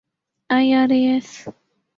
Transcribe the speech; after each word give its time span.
IRAS 0.55 1.29